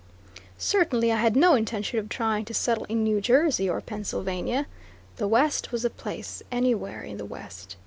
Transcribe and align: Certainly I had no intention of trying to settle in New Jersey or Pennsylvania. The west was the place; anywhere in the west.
Certainly 0.57 1.11
I 1.11 1.17
had 1.17 1.35
no 1.35 1.53
intention 1.53 1.99
of 1.99 2.09
trying 2.09 2.43
to 2.45 2.55
settle 2.55 2.85
in 2.85 3.03
New 3.03 3.21
Jersey 3.21 3.69
or 3.69 3.81
Pennsylvania. 3.81 4.65
The 5.17 5.27
west 5.27 5.71
was 5.71 5.83
the 5.83 5.91
place; 5.91 6.41
anywhere 6.51 7.03
in 7.03 7.17
the 7.17 7.25
west. 7.25 7.75